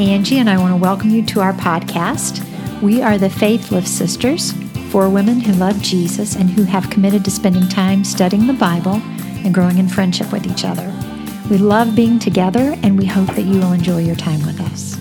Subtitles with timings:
[0.00, 2.44] Angie, and I want to welcome you to our podcast.
[2.80, 4.52] We are the Faith Lift Sisters,
[4.92, 9.02] four women who love Jesus and who have committed to spending time studying the Bible
[9.44, 10.86] and growing in friendship with each other.
[11.50, 14.92] We love being together, and we hope that you will enjoy your time with us.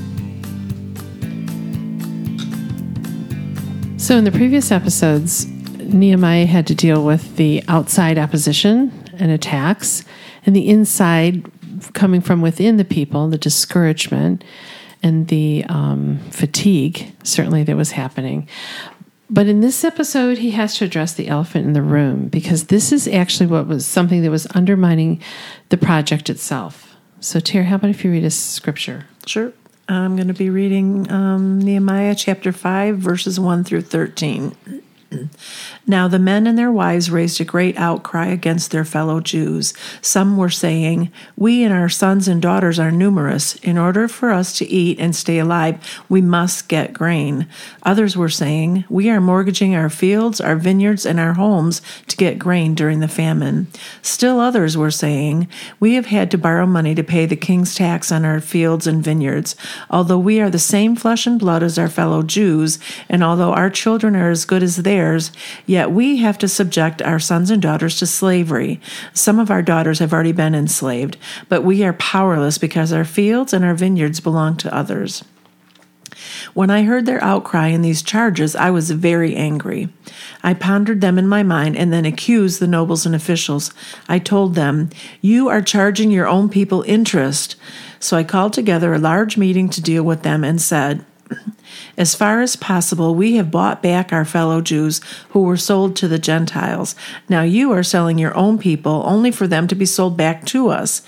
[4.04, 5.46] So, in the previous episodes,
[5.78, 10.04] Nehemiah had to deal with the outside opposition and attacks,
[10.44, 11.52] and the inside
[11.94, 14.44] coming from within the people, the discouragement
[15.04, 18.48] and the um, fatigue, certainly that was happening.
[19.30, 22.92] But in this episode, he has to address the elephant in the room because this
[22.92, 25.22] is actually what was something that was undermining
[25.70, 26.96] the project itself.
[27.20, 29.06] So, Terry, how about if you read a scripture?
[29.26, 29.52] Sure.
[29.90, 34.56] I'm going to be reading um, Nehemiah chapter 5, verses 1 through 13.
[35.90, 39.74] Now the men and their wives raised a great outcry against their fellow Jews.
[40.02, 43.56] Some were saying, We and our sons and daughters are numerous.
[43.58, 47.48] In order for us to eat and stay alive, we must get grain.
[47.84, 52.38] Others were saying, We are mortgaging our fields, our vineyards, and our homes to get
[52.38, 53.68] grain during the famine.
[54.02, 55.48] Still others were saying,
[55.80, 59.02] We have had to borrow money to pay the king's tax on our fields and
[59.02, 59.56] vineyards.
[59.90, 63.70] Although we are the same flesh and blood as our fellow Jews, and although our
[63.70, 65.32] children are as good as theirs,
[65.77, 68.82] Yet we have to subject our sons and daughters to slavery.
[69.14, 71.18] Some of our daughters have already been enslaved,
[71.48, 75.24] but we are powerless because our fields and our vineyards belong to others.
[76.54, 79.90] When I heard their outcry and these charges, I was very angry.
[80.44, 83.72] I pondered them in my mind and then accused the nobles and officials.
[84.10, 84.90] I told them,
[85.22, 87.56] You are charging your own people interest.
[88.00, 91.06] So I called together a large meeting to deal with them and said,
[91.98, 96.08] as far as possible, we have bought back our fellow Jews who were sold to
[96.08, 96.96] the Gentiles.
[97.28, 100.70] Now you are selling your own people only for them to be sold back to
[100.70, 101.02] us.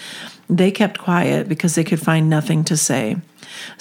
[0.49, 3.17] They kept quiet because they could find nothing to say.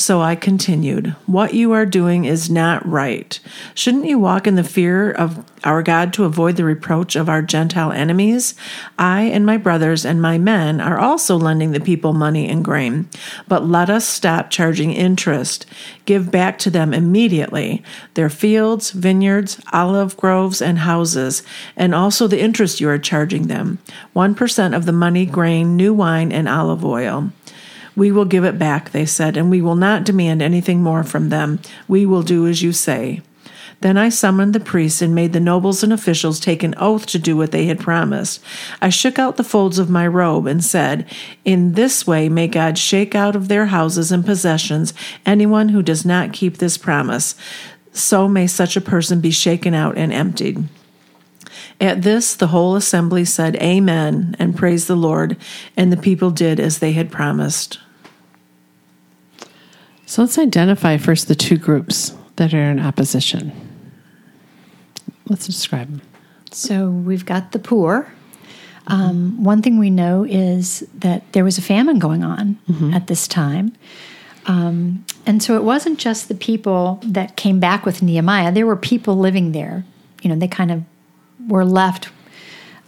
[0.00, 3.38] So I continued, What you are doing is not right.
[3.74, 7.42] Shouldn't you walk in the fear of our God to avoid the reproach of our
[7.42, 8.54] Gentile enemies?
[8.96, 13.08] I and my brothers and my men are also lending the people money and grain.
[13.48, 15.66] But let us stop charging interest.
[16.04, 17.82] Give back to them immediately
[18.14, 21.42] their fields, vineyards, olive groves, and houses,
[21.76, 23.80] and also the interest you are charging them
[24.14, 27.32] 1% of the money, grain, new wine, and olive oil.
[27.98, 31.30] We will give it back, they said, and we will not demand anything more from
[31.30, 31.58] them.
[31.88, 33.22] We will do as you say.
[33.80, 37.18] Then I summoned the priests and made the nobles and officials take an oath to
[37.18, 38.40] do what they had promised.
[38.80, 41.12] I shook out the folds of my robe and said,
[41.44, 44.94] In this way may God shake out of their houses and possessions
[45.26, 47.34] anyone who does not keep this promise.
[47.92, 50.68] So may such a person be shaken out and emptied.
[51.80, 55.36] At this, the whole assembly said, Amen, and praised the Lord,
[55.76, 57.80] and the people did as they had promised.
[60.08, 63.52] So let's identify first the two groups that are in opposition.
[65.28, 66.00] Let's describe them.
[66.50, 68.10] So we've got the poor.
[68.86, 72.94] Um, one thing we know is that there was a famine going on mm-hmm.
[72.94, 73.74] at this time.
[74.46, 78.76] Um, and so it wasn't just the people that came back with Nehemiah, there were
[78.76, 79.84] people living there.
[80.22, 80.84] You know, they kind of
[81.48, 82.08] were left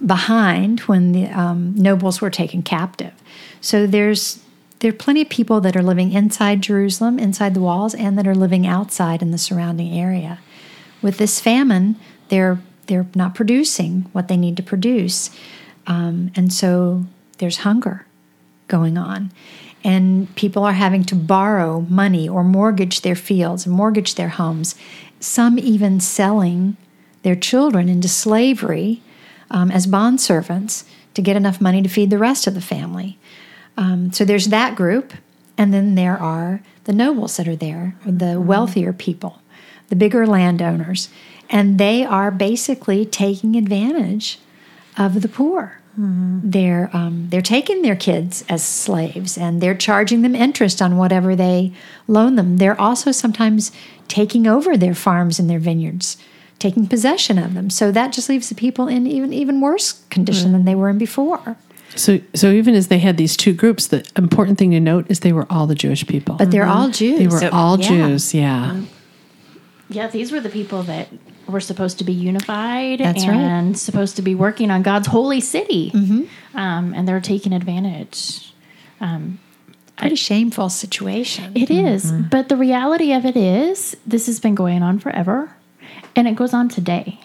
[0.06, 3.12] behind when the um, nobles were taken captive.
[3.60, 4.42] So there's
[4.80, 8.26] there are plenty of people that are living inside Jerusalem, inside the walls, and that
[8.26, 10.40] are living outside in the surrounding area.
[11.02, 11.96] With this famine,
[12.28, 15.30] they're they're not producing what they need to produce,
[15.86, 17.04] um, and so
[17.38, 18.06] there's hunger
[18.68, 19.32] going on,
[19.84, 24.74] and people are having to borrow money or mortgage their fields, and mortgage their homes.
[25.20, 26.78] Some even selling
[27.22, 29.02] their children into slavery
[29.50, 33.18] um, as bond servants to get enough money to feed the rest of the family.
[33.80, 35.14] Um, so there's that group,
[35.56, 38.46] and then there are the nobles that are there, the mm-hmm.
[38.46, 39.40] wealthier people,
[39.88, 41.08] the bigger landowners,
[41.48, 44.38] and they are basically taking advantage
[44.98, 45.80] of the poor.
[45.98, 46.50] Mm-hmm.
[46.50, 51.34] They're um, they're taking their kids as slaves, and they're charging them interest on whatever
[51.34, 51.72] they
[52.06, 52.58] loan them.
[52.58, 53.72] They're also sometimes
[54.08, 56.18] taking over their farms and their vineyards,
[56.58, 57.70] taking possession of them.
[57.70, 60.52] So that just leaves the people in even even worse condition mm-hmm.
[60.52, 61.56] than they were in before.
[61.96, 65.20] So, so even as they had these two groups, the important thing to note is
[65.20, 66.36] they were all the Jewish people.
[66.36, 66.78] But they're mm-hmm.
[66.78, 67.18] all Jews.
[67.18, 67.88] They were so, all yeah.
[67.88, 68.34] Jews.
[68.34, 68.70] Yeah.
[68.70, 68.88] Um,
[69.88, 71.08] yeah, these were the people that
[71.48, 73.76] were supposed to be unified That's and right.
[73.76, 76.56] supposed to be working on God's holy city, mm-hmm.
[76.56, 78.54] um, and they're taking advantage.
[79.00, 79.40] Um,
[79.96, 81.52] Pretty I, shameful situation.
[81.56, 81.86] It mm-hmm.
[81.86, 85.54] is, but the reality of it is, this has been going on forever,
[86.14, 87.18] and it goes on today.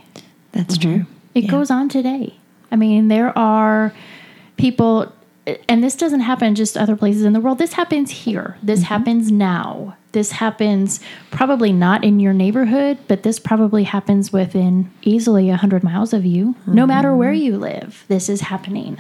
[0.51, 0.91] That's mm-hmm.
[0.91, 1.06] true.
[1.35, 1.51] It yeah.
[1.51, 2.35] goes on today.
[2.71, 3.94] I mean, there are
[4.57, 5.12] people
[5.68, 7.60] and this doesn't happen just other places in the world.
[7.60, 8.57] This happens here.
[8.63, 9.96] This happens now.
[10.12, 11.00] This happens
[11.30, 16.56] probably not in your neighborhood, but this probably happens within easily 100 miles of you.
[16.66, 19.00] No matter where you live, this is happening.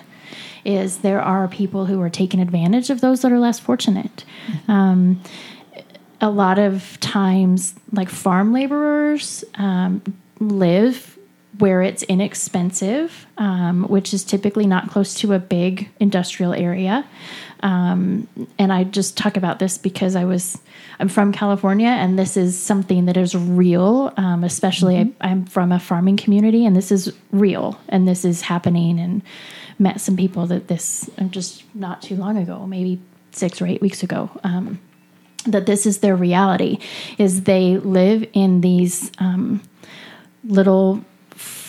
[0.63, 4.25] Is there are people who are taking advantage of those that are less fortunate.
[4.67, 5.21] Um,
[6.21, 10.01] a lot of times, like farm laborers um,
[10.39, 11.14] live
[11.59, 17.05] where it's inexpensive, um, which is typically not close to a big industrial area.
[17.61, 18.27] Um,
[18.59, 20.59] and I just talk about this because I was
[20.99, 24.13] I'm from California, and this is something that is real.
[24.17, 28.41] Um, especially, I, I'm from a farming community, and this is real, and this is
[28.41, 28.99] happening.
[28.99, 29.21] And
[29.79, 34.03] met some people that this just not too long ago, maybe six or eight weeks
[34.03, 34.29] ago.
[34.43, 34.79] Um,
[35.45, 36.79] that this is their reality
[37.19, 39.61] is they live in these um,
[40.43, 41.03] little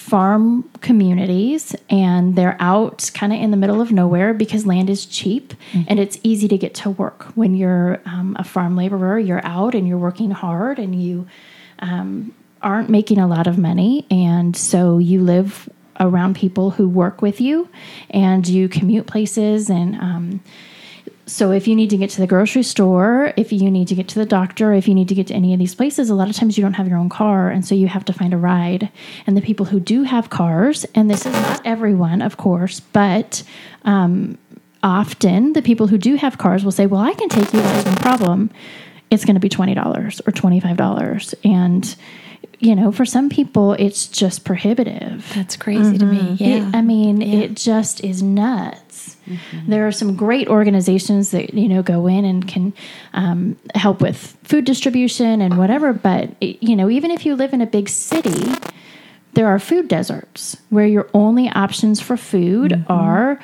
[0.07, 5.05] farm communities and they're out kind of in the middle of nowhere because land is
[5.05, 5.83] cheap mm-hmm.
[5.89, 9.75] and it's easy to get to work when you're um, a farm laborer you're out
[9.75, 11.27] and you're working hard and you
[11.81, 12.33] um,
[12.63, 15.69] aren't making a lot of money and so you live
[15.99, 17.69] around people who work with you
[18.11, 20.41] and you commute places and um,
[21.29, 24.07] so if you need to get to the grocery store, if you need to get
[24.09, 26.31] to the doctor, if you need to get to any of these places, a lot
[26.31, 28.37] of times you don't have your own car, and so you have to find a
[28.37, 28.91] ride.
[29.27, 33.43] And the people who do have cars, and this is not everyone, of course, but
[33.85, 34.39] um,
[34.85, 37.61] often the people who do have cars will say, "Well, I can take you.
[37.61, 38.51] No problem."
[39.11, 41.97] It's going to be twenty dollars or twenty five dollars, and
[42.59, 45.31] you know, for some people, it's just prohibitive.
[45.35, 45.99] That's crazy mm-hmm.
[45.99, 46.19] to me.
[46.19, 46.45] Mm-hmm.
[46.45, 46.69] Yeah.
[46.69, 47.41] It, I mean, yeah.
[47.41, 49.17] it just is nuts.
[49.27, 49.71] Mm-hmm.
[49.71, 52.73] There are some great organizations that, you know, go in and can
[53.13, 55.93] um, help with food distribution and whatever.
[55.93, 58.53] But, you know, even if you live in a big city,
[59.35, 62.91] there are food deserts where your only options for food mm-hmm.
[62.93, 63.39] are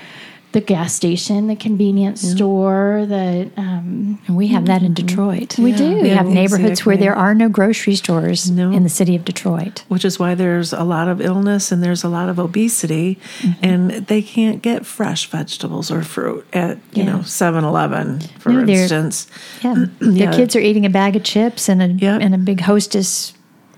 [0.52, 2.34] the gas station, the convenience yeah.
[2.34, 5.58] store, the um, and we have that in Detroit.
[5.58, 5.76] We yeah.
[5.76, 6.02] do.
[6.02, 6.90] We have neighborhoods exactly.
[6.90, 8.70] where there are no grocery stores no.
[8.70, 12.04] in the city of Detroit, which is why there's a lot of illness and there's
[12.04, 13.64] a lot of obesity, mm-hmm.
[13.64, 17.12] and they can't get fresh vegetables or fruit at you yeah.
[17.12, 19.26] know 7-Eleven, for no, instance.
[19.62, 22.20] Yeah, their kids are eating a bag of chips and a yep.
[22.20, 23.32] and a big Hostess,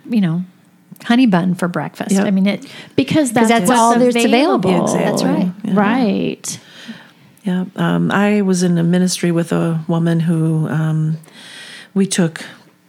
[0.09, 0.45] you know,
[1.03, 2.13] honey bun for breakfast.
[2.13, 2.27] Yep.
[2.27, 4.71] I mean, it because that's, that's all there's available.
[4.71, 4.95] available.
[4.95, 5.05] Exactly.
[5.05, 5.53] That's right.
[5.65, 5.75] Yeah.
[5.75, 6.61] Right.
[7.45, 7.65] Yeah.
[7.77, 11.19] Um, I was in a ministry with a woman who um,
[11.93, 12.45] we took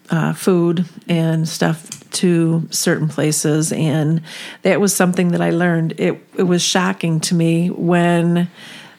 [0.09, 4.21] uh, food and stuff to certain places, and
[4.61, 5.99] that was something that I learned.
[5.99, 8.49] It it was shocking to me when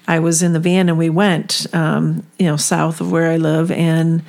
[0.07, 3.37] I was in the van and we went, um, you know, south of where I
[3.37, 4.23] live, and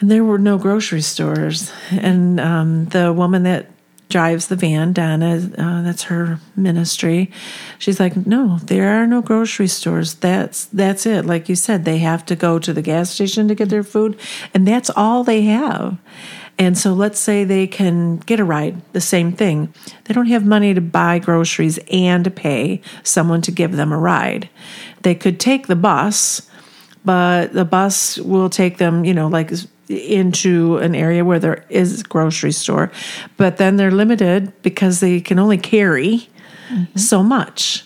[0.00, 1.72] and there were no grocery stores.
[1.90, 3.70] And um, the woman that
[4.08, 7.30] drives the van, Donna, uh, that's her ministry.
[7.78, 10.14] She's like, no, there are no grocery stores.
[10.14, 11.24] That's that's it.
[11.24, 14.18] Like you said, they have to go to the gas station to get their food,
[14.52, 15.98] and that's all they have.
[16.58, 19.74] And so let's say they can get a ride, the same thing.
[20.04, 24.48] They don't have money to buy groceries and pay someone to give them a ride.
[25.02, 26.48] They could take the bus,
[27.04, 29.50] but the bus will take them, you know, like
[29.88, 32.90] into an area where there is a grocery store,
[33.36, 36.28] but then they're limited because they can only carry
[36.68, 36.98] mm-hmm.
[36.98, 37.84] so much.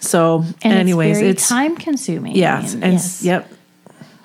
[0.00, 2.36] So, and anyways, it's, it's time consuming.
[2.36, 3.22] Yeah, and yes.
[3.22, 3.52] yep.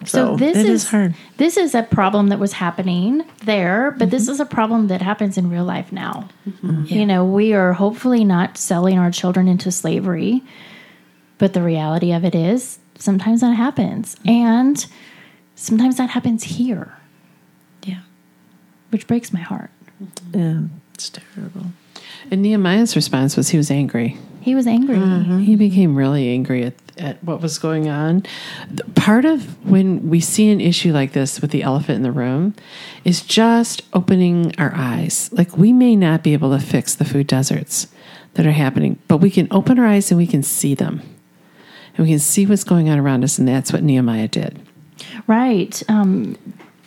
[0.05, 1.15] So, so this is, is, hard.
[1.37, 4.09] This is a problem that was happening there, but mm-hmm.
[4.11, 6.29] this is a problem that happens in real life now.
[6.47, 6.85] Mm-hmm.
[6.85, 10.43] You know, we are hopefully not selling our children into slavery,
[11.37, 14.15] but the reality of it is sometimes that happens.
[14.15, 14.29] Mm-hmm.
[14.29, 14.87] And
[15.55, 16.97] sometimes that happens here.
[17.83, 18.01] Yeah.
[18.89, 19.71] Which breaks my heart.
[20.33, 20.61] Yeah,
[20.93, 21.67] it's terrible.
[22.29, 24.17] And Nehemiah's response was he was angry.
[24.41, 24.97] He was angry.
[24.97, 25.39] Mm-hmm.
[25.39, 28.23] He became really angry at, at what was going on.
[28.93, 32.53] Part of when we see an issue like this with the elephant in the room
[33.03, 35.29] is just opening our eyes.
[35.31, 37.87] Like we may not be able to fix the food deserts
[38.35, 41.01] that are happening, but we can open our eyes and we can see them.
[41.97, 43.39] And we can see what's going on around us.
[43.39, 44.59] And that's what Nehemiah did.
[45.27, 45.81] Right.
[45.87, 46.37] Um,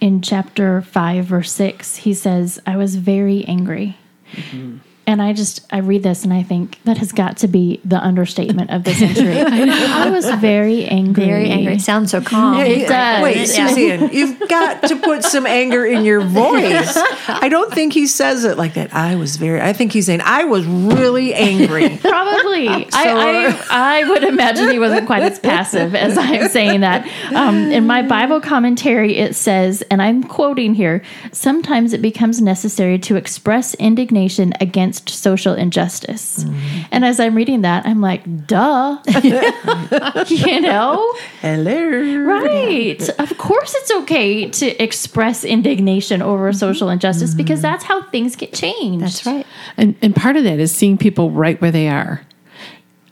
[0.00, 3.96] in chapter 5, verse 6, he says, I was very angry.
[4.32, 4.78] Mm-hmm.
[5.08, 7.96] And I just I read this and I think that has got to be the
[7.96, 9.40] understatement of the century.
[9.40, 11.24] I, I, was very angry.
[11.24, 11.76] Very angry.
[11.76, 12.60] It sounds so calm.
[12.60, 13.22] it does.
[13.22, 16.92] Wait, Susan, you've got to put some anger in your voice.
[17.26, 18.92] I don't think he says it like that.
[18.92, 19.62] I was very.
[19.62, 21.96] I think he's saying I was really angry.
[21.96, 22.66] Probably.
[22.66, 27.08] so, I, I, I would imagine he wasn't quite as passive as I'm saying that.
[27.34, 32.98] Um, in my Bible commentary, it says, and I'm quoting here: sometimes it becomes necessary
[32.98, 36.44] to express indignation against against social injustice.
[36.90, 38.98] And as I'm reading that, I'm like, duh.
[40.28, 41.14] you know?
[41.40, 42.24] Hello.
[42.24, 43.08] Right.
[43.18, 46.58] Of course, it's okay to express indignation over mm-hmm.
[46.58, 47.72] social injustice because mm-hmm.
[47.72, 49.04] that's how things get changed.
[49.04, 49.46] That's right.
[49.76, 52.22] And and part of that is seeing people right where they are.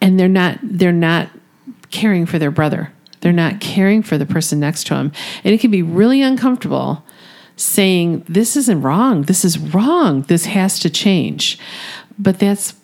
[0.00, 1.30] And they're not they're not
[1.90, 2.92] caring for their brother.
[3.20, 5.12] They're not caring for the person next to them.
[5.42, 7.02] And it can be really uncomfortable
[7.56, 9.22] saying this isn't wrong.
[9.22, 10.22] This is wrong.
[10.22, 11.58] This has to change.
[12.18, 12.74] But that's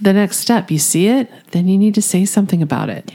[0.00, 0.70] the next step.
[0.70, 3.12] You see it, then you need to say something about it.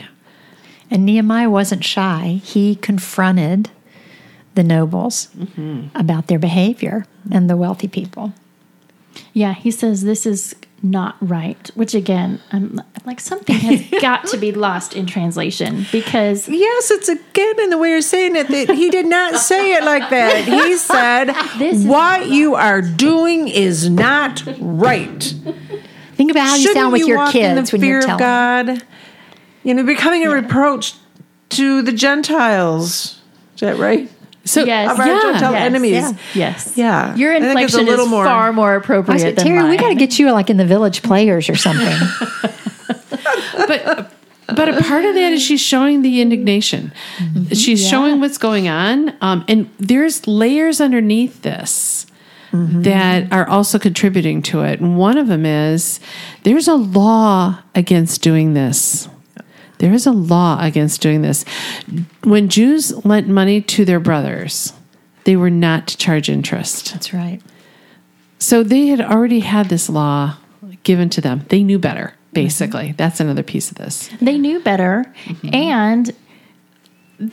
[0.91, 2.39] And Nehemiah wasn't shy.
[2.43, 3.69] He confronted
[4.53, 5.87] the nobles mm-hmm.
[5.95, 8.33] about their behavior and the wealthy people.
[9.33, 10.55] Yeah, he says this is
[10.85, 16.47] not right, which again, I'm like something has got to be lost in translation because
[16.47, 19.83] Yes, it's again in the way you're saying it that he did not say it
[19.83, 20.45] like that.
[20.45, 25.33] He said, This "What you are doing is not right."
[26.15, 28.01] Think about how you Shouldn't sound with you your walk in kids the when you're
[28.01, 28.65] fear of telling.
[28.75, 28.83] God.
[29.63, 30.93] You know, becoming a reproach
[31.49, 33.21] to the Gentiles.
[33.55, 34.09] Is that right?
[34.45, 34.91] So Yes.
[34.91, 35.21] Of our yeah.
[35.21, 35.61] Gentile Yes.
[35.65, 36.13] enemies.
[36.35, 37.15] Yes, Yeah.
[37.15, 39.69] your I think it's a inflection little is more- far more appropriate said, than Terry,
[39.69, 41.97] we got to get you like in the village players or something.
[43.67, 44.11] but
[44.55, 46.91] but a part of that is she's showing the indignation.
[47.51, 47.89] She's Yeah.
[47.89, 52.05] showing what's going on, um, and there's layers underneath this
[52.53, 54.79] that are also contributing to it.
[54.79, 55.99] And one of them is
[56.43, 59.09] there's a law against doing this.
[59.79, 61.43] There is a law against doing this.
[62.23, 64.73] When Jews lent money to their brothers,
[65.25, 66.93] they were not to charge interest.
[66.93, 67.41] That's right.
[68.39, 70.37] So they had already had this law
[70.83, 71.45] given to them.
[71.49, 72.89] They knew better, basically.
[72.89, 72.97] Mm-hmm.
[72.97, 74.09] That's another piece of this.
[74.21, 75.53] They knew better, mm-hmm.
[75.53, 76.15] and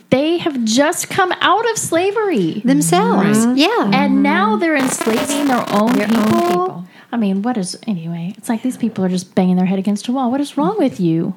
[0.09, 2.61] they have just come out of slavery.
[2.65, 3.45] Themselves.
[3.59, 3.67] Yeah.
[3.83, 4.21] And mm-hmm.
[4.21, 6.47] now they're enslaving their own, Their own people.
[6.47, 6.87] people.
[7.11, 8.33] I mean, what is anyway?
[8.37, 10.31] It's like these people are just banging their head against a wall.
[10.31, 11.35] What is wrong with you?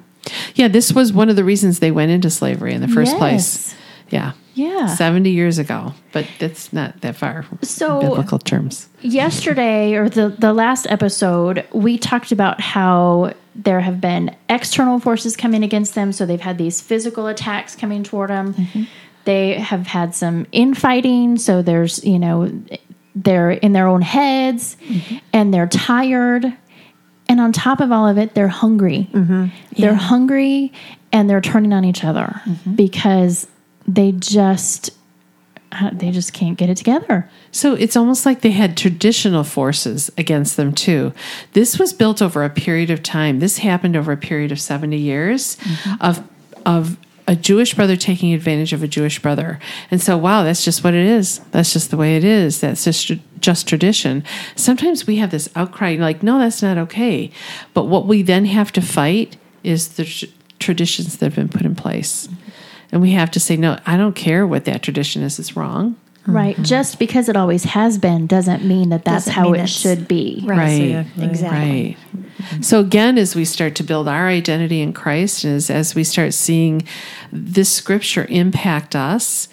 [0.55, 3.19] Yeah, this was one of the reasons they went into slavery in the first Yes.
[3.19, 3.75] place.
[4.11, 4.33] Yeah.
[4.55, 4.87] Yeah.
[4.87, 8.89] 70 years ago, but that's not that far So- biblical terms.
[9.03, 15.37] Yesterday or the the last episode, we talked about how there have been external forces
[15.37, 16.13] coming against them.
[16.13, 18.55] So they've had these physical attacks coming toward them.
[18.55, 18.83] Mm-hmm.
[19.25, 21.37] They have had some infighting.
[21.37, 22.51] So there's you know
[23.15, 25.17] they're in their own heads mm-hmm.
[25.33, 26.53] and they're tired.
[27.37, 29.11] And on top of all of it, they're hungry.
[29.13, 29.49] Mm-hmm.
[29.77, 30.73] They're hungry
[31.13, 32.77] and they're turning on each other mm-hmm.
[32.77, 33.47] because
[33.87, 34.89] they just
[35.71, 37.29] uh, they just can't get it together.
[37.53, 41.13] So it's almost like they had traditional forces against them too.
[41.53, 43.41] This was built over a period of time.
[43.41, 46.03] This happened over a period of 70 years mm-hmm.
[46.03, 46.27] of
[46.65, 46.97] of
[47.29, 49.59] a Jewish brother taking advantage of a Jewish brother.
[49.91, 51.41] And so wow, that's just what it is.
[51.51, 52.63] That's just the way it is.
[52.63, 54.25] That's just just tradition.
[54.55, 57.31] Sometimes we have this outcry like no, that's not okay.
[57.75, 60.27] But what we then have to fight is the tr-
[60.59, 62.29] traditions that have been put in place.
[62.93, 65.39] And we have to say no, I don't care what that tradition is.
[65.39, 65.97] It's wrong.
[66.27, 66.55] Right.
[66.55, 66.65] Mm-hmm.
[66.65, 70.09] Just because it always has been doesn't mean that that's Doesn't how it that's- should
[70.09, 70.43] be.
[70.45, 71.07] Right.
[71.19, 71.97] Exactly.
[72.13, 72.65] Right.
[72.65, 76.03] So again, as we start to build our identity in Christ, and as, as we
[76.05, 76.83] start seeing
[77.33, 79.49] this scripture impact us,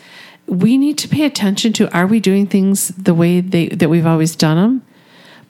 [0.48, 4.06] we need to pay attention to are we doing things the way they, that we've
[4.06, 4.86] always done them,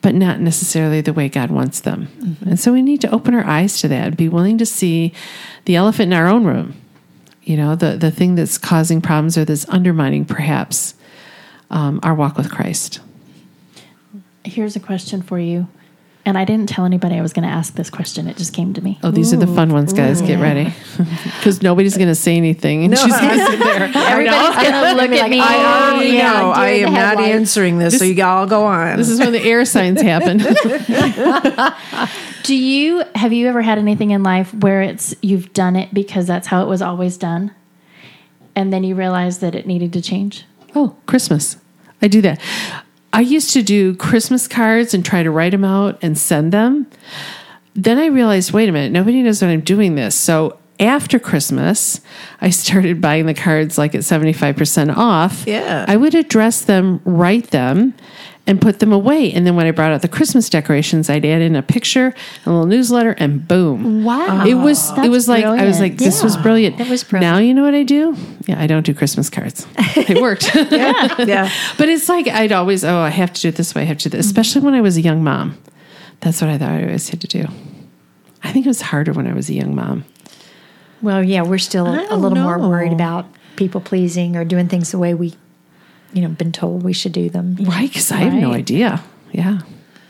[0.00, 2.38] but not necessarily the way God wants them.
[2.46, 5.12] And so we need to open our eyes to that, and be willing to see
[5.64, 6.74] the elephant in our own room,
[7.42, 10.94] you know, the, the thing that's causing problems or that's undermining perhaps
[11.70, 13.00] um, our walk with Christ.
[14.44, 15.66] Here's a question for you.
[16.26, 18.28] And I didn't tell anybody I was going to ask this question.
[18.28, 18.98] It just came to me.
[19.02, 20.22] Oh, these are the fun ones, guys.
[20.22, 20.72] Get ready.
[21.24, 22.84] Because nobody's going to say anything.
[22.84, 23.82] And she's going to sit there.
[23.94, 25.38] Everybody's going to look at me.
[25.38, 26.50] I already yeah, know.
[26.50, 27.34] I am not headlights.
[27.34, 28.96] answering this, so you all go on.
[28.96, 30.38] This is when the air signs happen.
[32.44, 36.26] Do you have you ever had anything in life where it's you've done it because
[36.26, 37.50] that's how it was always done?
[38.56, 40.46] And then you realize that it needed to change?
[40.74, 41.56] oh, Christmas.
[42.02, 42.40] I do that.
[43.14, 46.88] I used to do Christmas cards and try to write them out and send them.
[47.74, 50.16] Then I realized, wait a minute, nobody knows that I'm doing this.
[50.16, 52.00] So after Christmas,
[52.40, 55.44] I started buying the cards like at 75% off.
[55.46, 55.84] Yeah.
[55.86, 57.94] I would address them, write them,
[58.46, 59.32] and put them away.
[59.32, 62.50] And then when I brought out the Christmas decorations, I'd add in a picture, a
[62.50, 64.04] little newsletter, and boom.
[64.04, 64.44] Wow.
[64.46, 66.78] It was it was like I was like this was brilliant.
[66.78, 67.34] that was brilliant.
[67.34, 68.16] Now you know what I do?
[68.46, 69.66] Yeah, I don't do Christmas cards.
[69.96, 70.54] It worked.
[70.54, 71.22] yeah.
[71.22, 71.50] yeah.
[71.78, 73.82] But it's like I'd always, oh, I have to do it this way.
[73.82, 75.56] I have to do this, especially when I was a young mom.
[76.20, 77.46] That's what I thought I always had to do.
[78.42, 80.04] I think it was harder when I was a young mom.
[81.00, 84.90] Well, yeah, we're still a don't little more worried about people pleasing or doing things
[84.90, 85.34] the way we,
[86.14, 87.56] you know, been told we should do them.
[87.60, 87.88] Right?
[87.88, 89.02] Because I have no idea.
[89.32, 89.60] Yeah.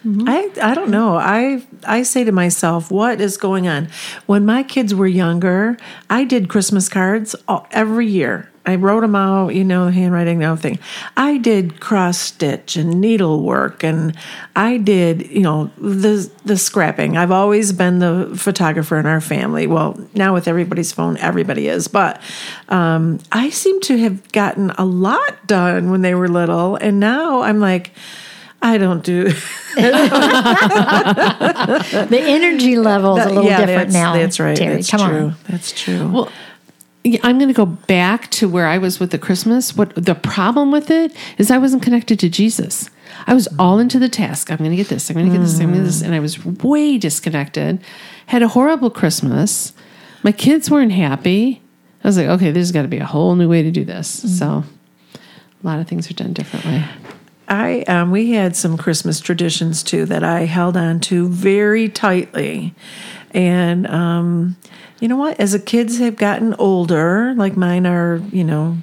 [0.05, 0.29] Mm-hmm.
[0.29, 1.17] I I don't know.
[1.17, 3.89] I I say to myself, what is going on?
[4.27, 5.79] When my kids were younger,
[6.11, 8.51] I did Christmas cards all, every year.
[8.67, 10.79] I wrote them out, you know, the handwriting and thing.
[11.17, 14.17] I did cross stitch and needlework, and
[14.57, 17.17] I did, you know, the the scrapping.
[17.17, 19.67] I've always been the photographer in our family.
[19.67, 21.89] Well, now with everybody's phone, everybody is.
[21.89, 22.23] But
[22.71, 27.43] um, I seem to have gotten a lot done when they were little, and now
[27.43, 27.93] I'm like.
[28.63, 29.31] I don't do.
[29.75, 29.83] The
[32.19, 34.15] energy level is a little different that's, now.
[34.15, 34.57] That's right.
[34.57, 34.77] Terry.
[34.77, 35.27] That's Come true.
[35.27, 35.35] on.
[35.49, 36.09] That's true.
[36.09, 36.33] Well, yeah,
[37.23, 39.77] I'm going to go back to where I was with the Christmas.
[39.77, 42.89] What the problem with it is, I wasn't connected to Jesus.
[43.27, 44.51] I was all into the task.
[44.51, 45.11] I'm going to get this.
[45.11, 45.61] I'm going to get this.
[45.61, 47.81] I'm going to get this, and I was way disconnected.
[48.27, 49.75] Had a horrible Christmas.
[50.23, 51.61] My kids weren't happy.
[52.03, 54.39] I was like, okay, there's got to be a whole new way to do this.
[54.39, 54.65] So,
[55.15, 56.85] a lot of things are done differently.
[57.49, 62.75] I um, we had some Christmas traditions too that I held on to very tightly,
[63.33, 64.57] and um,
[65.05, 65.39] you know what?
[65.39, 68.79] As the kids have gotten older, like mine are, you know,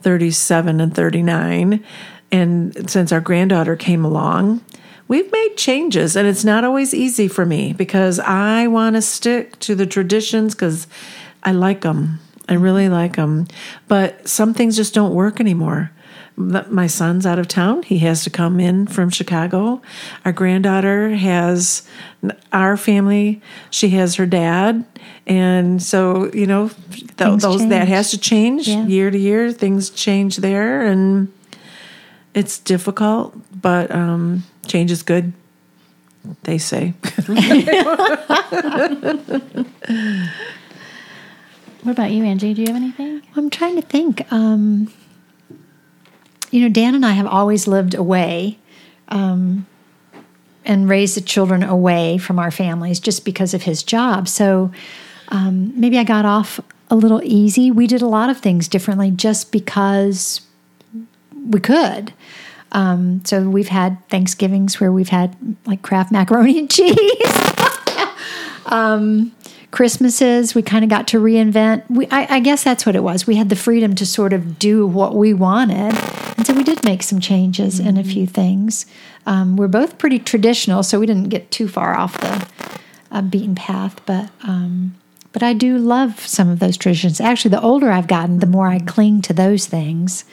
[0.00, 1.82] thirty-seven and thirty-nine,
[2.30, 4.64] and since our granddaughter came along,
[5.08, 9.58] we've made changes, and it's not always easy for me because I want to stick
[9.58, 10.86] to the traditions because
[11.42, 12.20] I like them.
[12.48, 13.48] I really like them,
[13.88, 15.90] but some things just don't work anymore
[16.36, 17.82] my son's out of town.
[17.82, 19.80] He has to come in from Chicago.
[20.24, 21.88] Our granddaughter has
[22.52, 23.40] our family.
[23.70, 24.84] She has her dad,
[25.26, 28.84] and so you know th- Things those that has to change Yeah.
[28.86, 29.50] year to year.
[29.52, 31.32] Things change there, and
[32.34, 35.32] it's difficult, but um, change is good.
[36.42, 36.92] They say.
[41.82, 42.52] What about you, Angie?
[42.52, 43.22] Do you have anything?
[43.36, 44.26] I'm trying to think.
[44.32, 44.92] Um,
[46.50, 48.58] you know, Dan and I have always lived away
[49.08, 49.66] um,
[50.64, 54.28] and raised the children away from our families just because of his job.
[54.28, 54.72] So
[55.28, 57.70] um, maybe I got off a little easy.
[57.70, 60.40] We did a lot of things differently just because
[61.48, 62.12] we could.
[62.72, 66.96] Um, so we've had Thanksgivings where we've had like Kraft macaroni and cheese.
[69.76, 71.84] Christmases, we kind of got to reinvent.
[71.90, 73.26] We, I, I guess that's what it was.
[73.26, 75.92] We had the freedom to sort of do what we wanted,
[76.36, 78.86] and so we did make some changes in a few things.
[79.26, 82.46] Um, we're both pretty traditional, so we didn't get too far off the
[83.10, 84.00] uh, beaten path.
[84.06, 84.94] But um,
[85.32, 87.20] but I do love some of those traditions.
[87.20, 90.24] Actually, the older I've gotten, the more I cling to those things.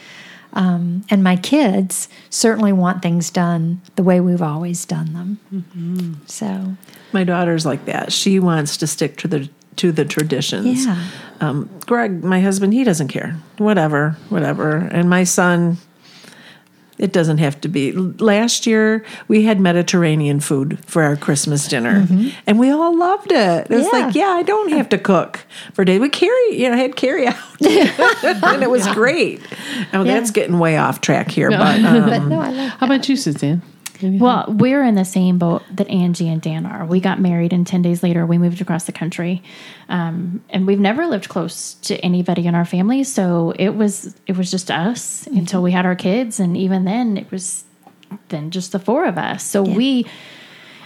[0.53, 6.21] Um, and my kids certainly want things done the way we've always done them.
[6.27, 6.75] So
[7.11, 8.13] My daughter's like that.
[8.13, 10.85] She wants to stick to the to the traditions.
[10.85, 11.03] Yeah.
[11.41, 13.35] Um, Greg, my husband, he doesn't care.
[13.57, 14.77] Whatever, whatever.
[14.77, 15.77] And my son,
[16.97, 17.91] it doesn't have to be.
[17.91, 22.07] Last year we had Mediterranean food for our Christmas dinner,
[22.47, 23.67] and we all loved it.
[23.69, 23.95] It was Mm-hmm.
[23.97, 24.05] Yeah.
[24.05, 25.39] like, yeah, I don't have to cook
[25.73, 25.99] for days.
[25.99, 29.41] We carry, you know, I had carry out, and it was great.
[29.93, 33.07] Oh, that's getting way off track here, but um, but no, I love How about
[33.09, 33.61] you, Suzanne?
[34.03, 36.85] Well, we're in the same boat that Angie and Dan are.
[36.85, 39.41] We got married, and 10 days later, we moved across the country.
[39.89, 43.03] Um, and we've never lived close to anybody in our family.
[43.03, 46.39] So it was it was just us until we had our kids.
[46.39, 47.63] And even then, it was
[48.29, 49.43] then just the four of us.
[49.43, 50.05] So we.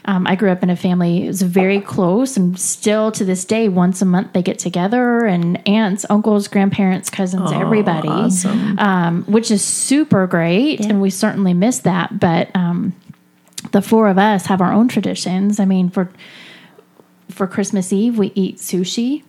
[0.09, 3.43] Um, I grew up in a family it was very close, and still to this
[3.43, 8.07] day, once a month they get together, and aunts, uncles, grandparents, cousins, everybody,
[8.77, 12.21] um, which is super great, and we certainly miss that.
[12.21, 12.95] But um,
[13.71, 15.59] the four of us have our own traditions.
[15.59, 16.09] I mean, for
[17.29, 19.23] for Christmas Eve, we eat sushi.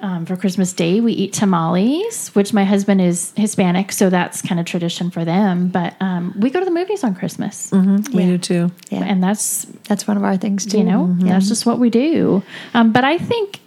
[0.00, 4.60] Um, for Christmas Day, we eat tamales, which my husband is Hispanic, so that's kind
[4.60, 5.68] of tradition for them.
[5.68, 8.70] But um, we go to the movies on Christmas, we do too.
[8.90, 9.04] Yeah.
[9.04, 10.78] and that's That's one of our things too.
[10.78, 12.42] you know that's just what we do.
[12.74, 13.60] Um, but I think,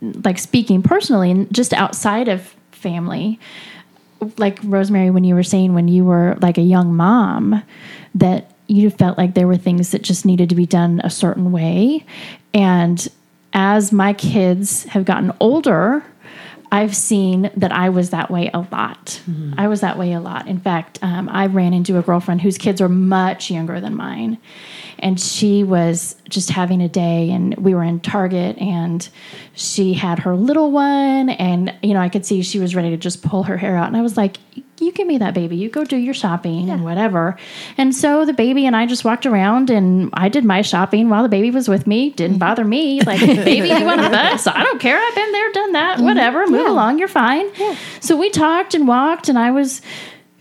[0.00, 3.38] like speaking personally, and just outside of family,
[4.38, 7.62] like Rosemary, when you were saying when you were like a young mom,
[8.14, 11.52] that you felt like there were things that just needed to be done a certain
[11.52, 12.04] way.
[12.52, 13.06] And
[13.52, 16.04] as my kids have gotten older,
[16.72, 19.20] I've seen that I was that way a lot.
[19.58, 20.48] I was that way a lot.
[20.48, 24.38] In fact, um, I ran into a girlfriend whose kids are much younger than mine.
[24.98, 29.08] And she was just having a day, and we were in Target, and
[29.54, 31.30] she had her little one.
[31.30, 33.86] And, you know, I could see she was ready to just pull her hair out.
[33.86, 34.38] And I was like,
[34.84, 35.56] You give me that baby.
[35.56, 37.36] You go do your shopping and whatever.
[37.76, 41.22] And so the baby and I just walked around, and I did my shopping while
[41.22, 42.10] the baby was with me.
[42.10, 42.38] Didn't mm-hmm.
[42.38, 43.00] bother me.
[43.00, 44.46] Like, baby, you want a bus?
[44.46, 44.98] I don't care.
[44.98, 46.06] I've been there, done that, mm-hmm.
[46.06, 46.46] whatever.
[46.46, 46.98] Move along.
[46.98, 47.46] You're fine.
[48.00, 49.80] So we talked and walked, and I was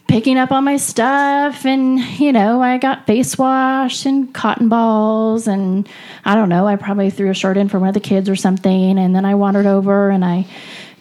[0.07, 5.47] picking up all my stuff and you know i got face wash and cotton balls
[5.47, 5.89] and
[6.23, 8.35] i don't know i probably threw a shirt in for one of the kids or
[8.35, 10.45] something and then i wandered over and i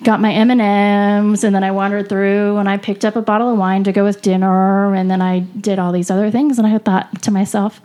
[0.05, 3.59] got my m&ms and then i wandered through and i picked up a bottle of
[3.59, 6.79] wine to go with dinner and then i did all these other things and i
[6.79, 7.81] thought to myself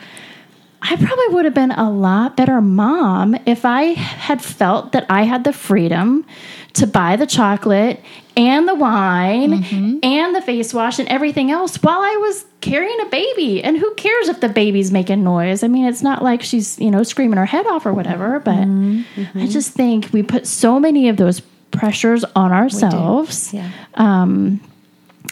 [0.79, 5.23] I probably would have been a lot better mom if I had felt that I
[5.23, 6.25] had the freedom
[6.73, 8.01] to buy the chocolate
[8.37, 9.97] and the wine mm-hmm.
[10.03, 13.63] and the face wash and everything else while I was carrying a baby.
[13.63, 15.63] And who cares if the baby's making noise?
[15.63, 18.55] I mean, it's not like she's, you know, screaming her head off or whatever, but
[18.55, 19.01] mm-hmm.
[19.19, 19.39] Mm-hmm.
[19.39, 23.53] I just think we put so many of those pressures on ourselves.
[23.53, 23.71] Yeah.
[23.95, 24.61] Um,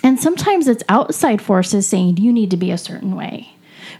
[0.03, 3.49] and sometimes it's outside forces saying you need to be a certain way.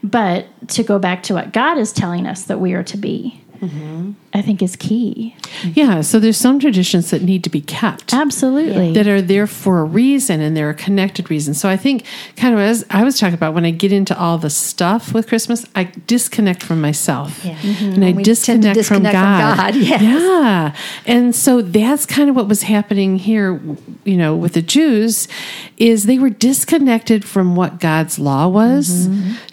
[0.03, 3.41] But to go back to what God is telling us that we are to be,
[3.57, 4.11] mm-hmm.
[4.35, 5.33] I think is key.
[5.63, 8.13] Yeah, so there's some traditions that need to be kept.
[8.13, 8.91] Absolutely.
[8.91, 11.53] that are there for a reason and they're a connected reason.
[11.53, 12.03] So I think
[12.35, 15.29] kind of as I was talking about when I get into all the stuff with
[15.29, 17.45] Christmas, I disconnect from myself.
[17.45, 17.57] Yeah.
[17.63, 19.57] And I We tend to disconnect, from disconnect from God.
[19.57, 20.01] God, yes.
[20.01, 20.75] Yeah.
[21.05, 23.61] And so that's kind of what was happening here,
[24.03, 25.29] you know, with the Jews
[25.77, 29.07] is they were disconnected from what God's law was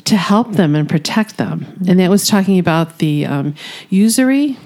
[0.04, 1.66] to help them and protect them.
[1.86, 3.54] And that was talking about the um,
[3.90, 4.56] usury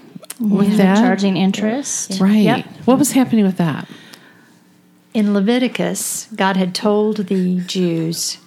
[0.41, 0.99] with that.
[0.99, 2.21] Charging interest.
[2.21, 2.37] Right.
[2.37, 2.67] Yep.
[2.85, 3.89] What was happening with that?
[5.15, 8.39] In Leviticus, God had told the Jews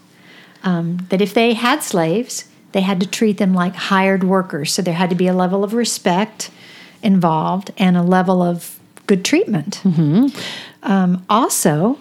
[0.64, 4.72] um, that if they had slaves, they had to treat them like hired workers.
[4.74, 6.52] So there had to be a level of respect
[7.02, 9.82] involved and a level of good treatment.
[10.84, 11.98] Um, also,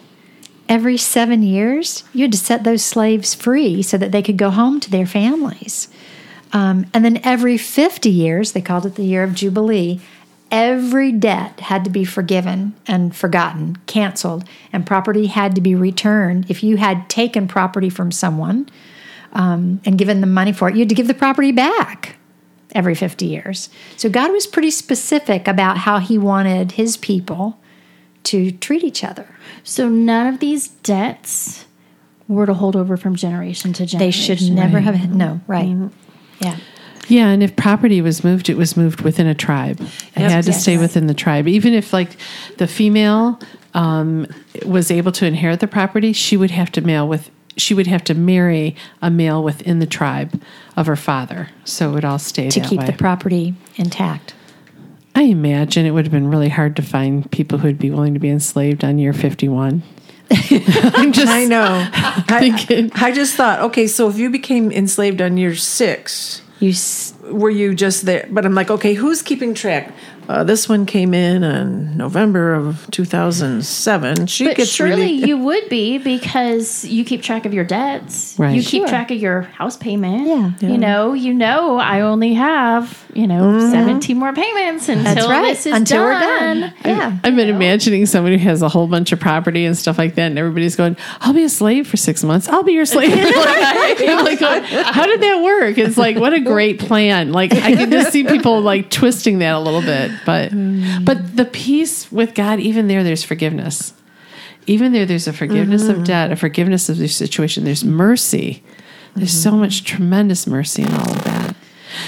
[0.69, 4.51] every seven years, you had to set those slaves free so that they could go
[4.51, 5.89] home to their families.
[6.53, 10.01] Um, and then every 50 years, they called it the year of Jubilee,
[10.51, 16.51] every debt had to be forgiven and forgotten, canceled, and property had to be returned.
[16.51, 18.69] If you had taken property from someone
[19.33, 22.17] um, and given them money for it, you had to give the property back
[22.75, 23.69] every 50 years.
[23.97, 27.59] So God was pretty specific about how he wanted his people
[28.25, 29.27] to treat each other.
[29.65, 31.67] So none of these debts
[32.27, 33.99] were to hold over from generation to generation.
[33.99, 35.91] They should never have, had no, right.
[36.41, 36.57] Yeah.
[37.09, 39.81] Yeah, and if property was moved, it was moved within a tribe.
[39.81, 40.31] It Yep.
[40.31, 40.63] had to Yes.
[40.63, 41.49] stay within the tribe.
[41.49, 42.17] Even if, like,
[42.59, 43.41] the female
[43.75, 44.27] um,
[44.67, 47.31] was able to inherit the property, she would have to mail with.
[47.57, 50.41] She would have to marry a male within the tribe
[50.77, 52.87] of her father, so it would all stay To keep way.
[52.87, 54.33] the property intact.
[55.15, 58.21] I imagine it would have been really hard to find people who'd be willing to
[58.21, 59.83] be enslaved on year fifty-one.
[60.95, 61.89] I'm just I know.
[61.93, 62.91] I.
[62.95, 67.51] I just thought, okay, so if you became enslaved on year six, You s- were
[67.51, 68.27] you just there?
[68.31, 69.93] But I'm like, okay, who's keeping track?
[70.29, 74.27] Uh, this one came in in November of 2007.
[74.27, 75.13] She But gets surely really.
[75.27, 78.35] you would be because you keep track of your debts.
[78.39, 78.55] Right.
[78.55, 78.89] You keep Sure.
[78.89, 80.27] track of your house payment.
[80.61, 80.69] Yeah.
[80.69, 83.73] You know, you know I only have, you know, mm-hmm.
[83.73, 85.43] 17 more payments until That's right.
[85.43, 86.61] this is Until we're done.
[86.61, 86.75] done.
[86.85, 87.19] Yeah.
[87.25, 90.27] I've been imagining somebody who has a whole bunch of property and stuff like that,
[90.27, 92.49] and everybody's going, "I'll be a slave for six months.
[92.49, 93.25] I'll be your slave." I'm
[94.25, 95.79] like, going, how did that work?
[95.79, 97.33] It's like, what a great plan!
[97.33, 101.05] Like, I can just see people like twisting that a little bit, but mm.
[101.05, 103.95] but the peace with God, even there, there's forgiveness.
[104.69, 106.05] Even there, there's a forgiveness of mm-hmm.
[106.05, 107.65] debt, a forgiveness of the situation.
[107.65, 108.63] There's mercy.
[109.17, 109.61] There's so mm-hmm.
[109.61, 111.48] much tremendous mercy in all of that.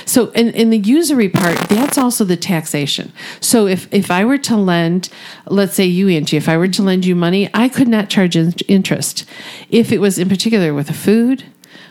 [0.04, 3.12] So in, in the usury part, that's also the taxation.
[3.40, 5.08] So if, if I were to lend,
[5.46, 8.36] let's say you, Angie, if I were to lend you money, I could not charge
[8.36, 9.24] in- interest.
[9.68, 11.44] If it was in particular with a food,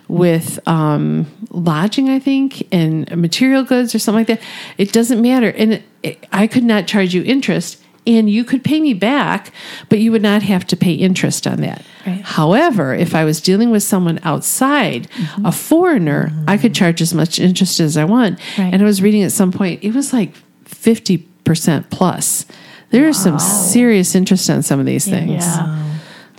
[0.08, 4.42] with um, lodging, I think, and material goods or something like that,
[4.78, 5.50] it doesn't matter.
[5.50, 7.82] And it, it, I could not charge you interest.
[8.08, 9.52] And you could pay me back,
[9.90, 11.84] but you would not have to pay interest on that.
[12.06, 12.22] Right.
[12.22, 15.08] However, if I was dealing with someone outside,
[15.44, 18.40] a foreigner, I could charge as much interest as I want.
[18.58, 18.74] Right.
[18.74, 20.34] And I was reading at some point, it was like
[20.66, 22.46] 50% plus.
[22.90, 25.46] There There is some serious interest on some of these things.
[25.46, 25.86] Yeah.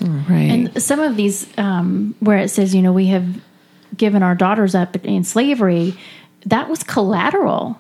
[0.01, 0.51] Right.
[0.51, 3.41] And some of these, um, where it says, you know, we have
[3.97, 5.97] given our daughters up in slavery,
[6.47, 7.80] that was collateral.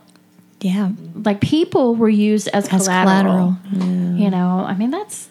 [0.60, 0.90] Yeah.
[1.14, 3.56] Like people were used as, As collateral.
[3.72, 5.28] You know, I mean, that's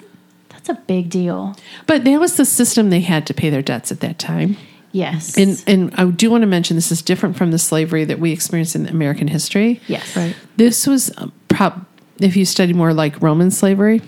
[0.50, 1.56] that's a big deal.
[1.88, 4.58] but that was the system they had to pay their debts at that time.
[4.92, 5.38] Yes.
[5.38, 8.32] And and I do want to mention this is different from the slavery that we
[8.32, 9.82] experienced in American history.
[9.88, 10.16] yes.
[10.16, 10.36] Right.
[10.58, 11.86] This was um, prob
[12.20, 14.02] if you study more like Roman slavery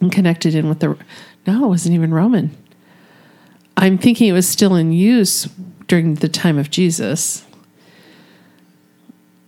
[0.00, 0.98] and connected in with the
[1.46, 2.50] no, it wasn't even Roman.
[3.76, 5.48] I'm thinking it was still in use
[5.88, 7.44] during the time of Jesus.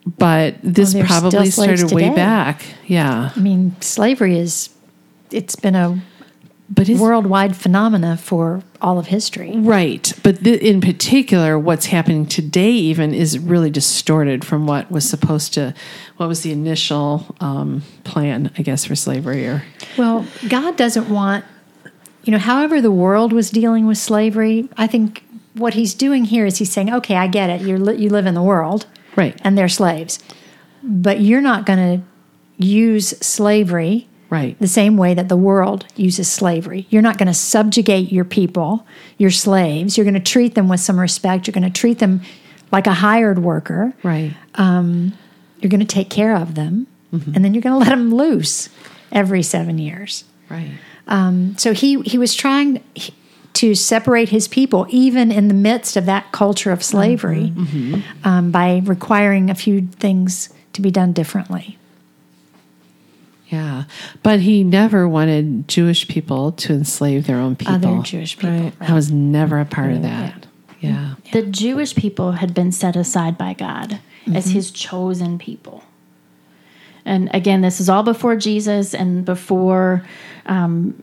[0.06, 2.62] But this still probably started way back.
[2.86, 3.32] Yeah.
[3.34, 4.70] I mean, slavery is,
[5.32, 6.00] it's been a
[6.70, 9.56] But it's worldwide phenomena for all of history.
[9.56, 10.12] Right.
[10.22, 15.54] But th- in particular, what's happening today even is really distorted from what was supposed
[15.54, 15.74] to,
[16.18, 19.64] what was the initial um, plan, I guess, for slavery or.
[19.98, 21.44] Well, God doesn't want,
[22.22, 26.46] you know, however the world was dealing with slavery, I think what he's doing here
[26.46, 27.62] is he's saying, okay, I get it.
[27.62, 29.38] You're, li- you live in the world Right.
[29.42, 30.18] and they're slaves,
[30.82, 32.04] but you're not going to
[32.64, 34.58] use slavery Right.
[34.58, 36.86] the same way that the world uses slavery.
[36.90, 38.86] You're not going to subjugate your people,
[39.18, 39.96] your slaves.
[39.96, 41.46] You're going to treat them with some respect.
[41.46, 42.22] You're going to treat them
[42.72, 43.94] like a hired worker.
[44.02, 44.34] Right.
[44.58, 48.68] You're going to take care of them, and then you're going to let them loose
[49.12, 50.24] every seven years.
[50.50, 50.72] Right.
[51.06, 52.82] Um, so he he was trying
[53.56, 57.52] to separate his people, even in the midst of that culture of slavery,
[58.22, 61.78] Um, by requiring a few things to be done differently.
[63.48, 63.84] Yeah.
[64.22, 67.74] But he never wanted Jewish people to enslave their own people.
[67.74, 68.72] Other Jewish people, Right.
[68.80, 70.46] I was never a part of that.
[70.80, 71.14] Yeah.
[71.32, 74.00] The Jewish people had been set aside by God
[74.34, 75.84] as his chosen people.
[77.04, 80.04] And again, this is all before Jesus and before
[80.46, 81.02] um,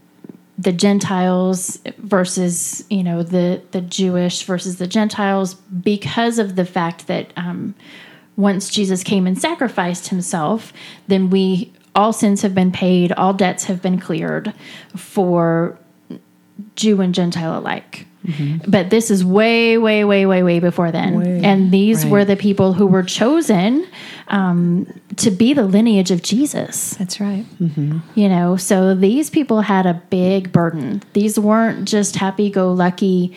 [0.57, 7.07] the Gentiles versus, you know, the, the Jewish versus the Gentiles because of the fact
[7.07, 7.73] that um,
[8.37, 10.71] once Jesus came and sacrificed himself,
[11.07, 14.53] then we, all sins have been paid, all debts have been cleared
[14.95, 15.77] for
[16.75, 18.07] Jew and Gentile alike.
[18.65, 21.43] But this is way, way, way, way, way before then.
[21.43, 22.11] And these Right.
[22.11, 23.85] were the people who were chosen
[24.29, 24.87] um,
[25.17, 26.91] to be the lineage of Jesus.
[26.95, 27.45] That's right.
[28.15, 31.03] You know, so these people had a big burden.
[31.11, 33.33] These weren't just happy go lucky,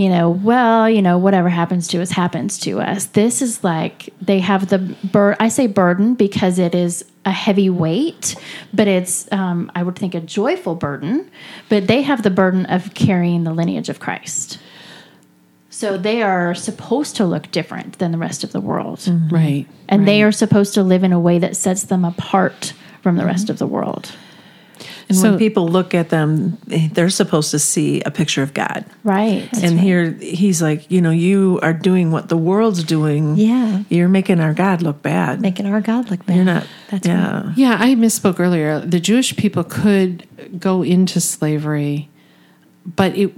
[0.00, 3.04] you know, well, you know, whatever happens to us happens to us.
[3.04, 7.68] This is like they have the bur I say burden because it is a heavy
[7.68, 8.34] weight,
[8.72, 11.30] but it's um, I would think a joyful burden,
[11.68, 14.58] but they have the burden of carrying the lineage of Christ.
[15.68, 19.06] So they are supposed to look different than the rest of the world.
[19.30, 19.66] Right.
[19.86, 23.26] And they are supposed to live in a way that sets them apart from the
[23.26, 24.12] rest of the world.
[25.10, 28.84] And So- when people look at them, they're supposed to see a picture of God.
[29.02, 29.48] Right.
[29.60, 33.36] and here he's like, you know, you are doing what the world's doing.
[33.36, 33.82] Yeah.
[33.88, 35.40] You're making our God look bad.
[35.40, 36.36] Making our God look bad.
[36.36, 36.64] You're not.
[36.90, 37.46] That's yeah.
[37.46, 37.58] right.
[37.58, 38.78] Yeah, I misspoke earlier.
[38.78, 40.28] The Jewish people could
[40.60, 42.08] go into slavery,
[42.86, 43.32] but it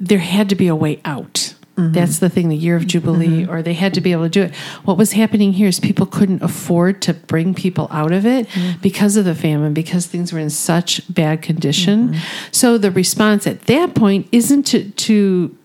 [0.00, 1.54] there had to be a way out.
[1.78, 1.92] Mm-hmm.
[1.92, 3.50] That's the thing, the year of Jubilee, mm-hmm.
[3.52, 4.54] or they had to be able to do it.
[4.84, 8.80] What was happening here is people couldn't afford to bring people out of it mm-hmm.
[8.80, 12.16] because of the famine, because things were in such bad condition.
[12.50, 15.56] So the response at that point isn't to, to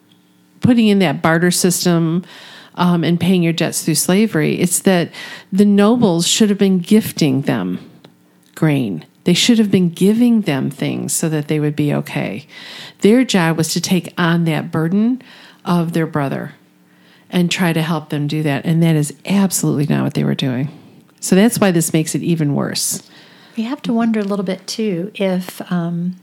[0.59, 2.23] putting in that barter system
[2.75, 4.59] um, and paying your debts through slavery.
[4.59, 5.11] It's that
[5.51, 7.79] the nobles should have been gifting them
[8.53, 9.03] grain.
[9.23, 12.45] They should have been giving them things so that they would be okay.
[12.99, 15.23] Their job was to take on that burden
[15.65, 16.53] of their brother
[17.29, 18.65] and try to help them do that.
[18.65, 20.69] And that is absolutely not what they were doing.
[21.19, 23.09] So that's why this makes it even worse.
[23.57, 26.15] We have to wonder a little bit too if, um,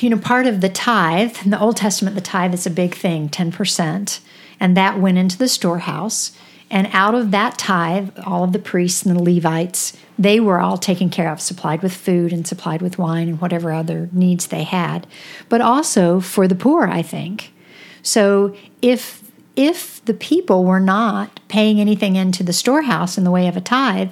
[0.00, 2.94] you know, part of the tithe in the Old Testament, the tithe is a big
[2.94, 4.20] thing, ten percent,
[4.58, 6.36] and that went into the storehouse.
[6.74, 10.76] And out of that tithe, all of the priests and the Levites, they were all
[10.76, 14.64] taken care of, supplied with food and supplied with wine and whatever other needs they
[14.64, 15.06] had,
[15.48, 17.52] but also for the poor, I think.
[18.02, 19.22] So if
[19.54, 23.60] if the people were not paying anything into the storehouse in the way of a
[23.60, 24.10] tithe,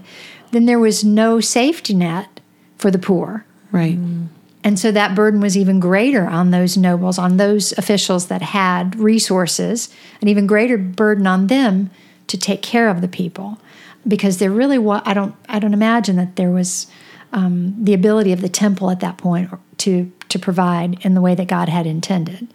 [0.52, 2.38] then there was no safety net
[2.78, 3.44] for the poor.
[3.72, 3.98] Right.
[3.98, 4.28] Mm.
[4.62, 8.94] And so that burden was even greater on those nobles, on those officials that had
[8.94, 11.90] resources, an even greater burden on them
[12.26, 13.58] to take care of the people,
[14.06, 15.02] because there really was.
[15.04, 15.34] I don't.
[15.48, 16.86] I don't imagine that there was
[17.32, 21.34] um, the ability of the temple at that point to to provide in the way
[21.34, 22.48] that God had intended.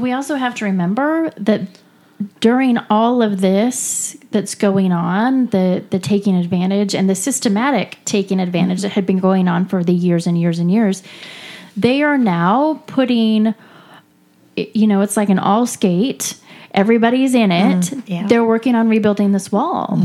[0.00, 1.62] We also have to remember that
[2.40, 8.40] during all of this that's going on, the the taking advantage and the systematic taking
[8.40, 11.02] advantage that had been going on for the years and years and years,
[11.76, 13.54] they are now putting
[14.56, 16.36] you know, it's like an all skate.
[16.74, 17.92] Everybody's in it.
[18.08, 18.26] yeah.
[18.26, 19.98] They're working on rebuilding this wall.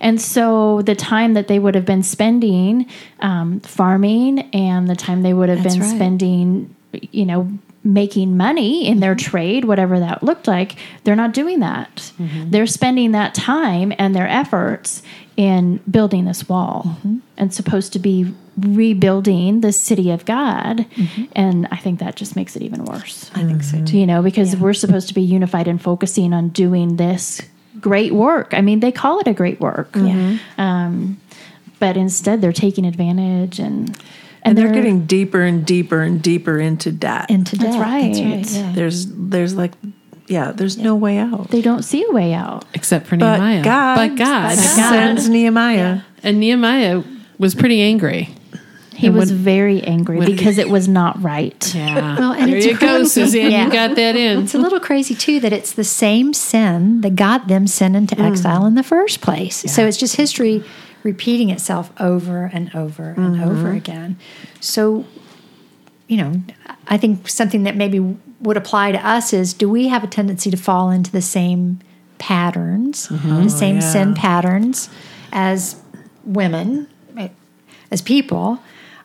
[0.00, 2.86] And so the time that they would have been spending
[3.20, 5.94] um, farming and the time they would have That's been right.
[5.94, 7.50] spending, you know,
[7.86, 9.30] making money in their mm-hmm.
[9.30, 12.12] trade, whatever that looked like, they're not doing that.
[12.18, 12.50] Mm-hmm.
[12.50, 15.02] They're spending that time and their efforts
[15.36, 17.18] in building this wall mm-hmm.
[17.36, 20.86] and supposed to be rebuilding the city of God.
[21.32, 23.30] And I think that just makes it even worse.
[23.34, 23.98] I think so too.
[23.98, 27.42] You know, because we're supposed to be unified and focusing on doing this
[27.80, 28.54] great work.
[28.54, 29.90] I mean, they call it a great work.
[29.94, 30.38] Yeah.
[30.56, 31.20] Um,
[31.78, 33.96] but instead, they're taking advantage and
[34.46, 37.30] And they're, getting deeper and deeper and deeper into debt.
[37.30, 37.82] into debt, That's debt.
[37.82, 38.50] right.
[38.50, 38.72] yeah.
[38.74, 39.72] there's there's like
[40.28, 41.50] yeah, there's no way out.
[41.50, 42.64] they don't see a way out.
[42.74, 43.62] except for But Nehemiah.
[43.62, 44.56] God, but God.
[44.56, 46.00] sends Nehemiah.
[46.22, 47.02] And Nehemiah
[47.38, 48.30] was pretty angry.
[48.96, 51.74] He was very angry because it was not right.
[51.74, 52.16] Yeah.
[52.18, 53.08] Well, and there it's you go, crazy.
[53.08, 53.50] Suzanne.
[53.50, 53.66] Yeah.
[53.66, 54.44] You got that in.
[54.44, 58.16] It's a little crazy too that it's the same sin that got them sent into
[58.16, 58.24] mm.
[58.24, 59.70] exile in the first place.
[59.70, 60.64] So it's just history
[61.06, 64.18] repeating itself over and over and over again.
[64.58, 65.06] So,
[66.08, 66.42] you know,
[66.88, 68.00] I think something that maybe
[68.40, 71.78] would apply to us is do we have a tendency to fall into the same
[72.18, 73.92] patterns, the same yeah.
[73.92, 74.90] sin patterns
[75.32, 75.80] as
[76.24, 76.88] women,
[77.92, 78.58] as people,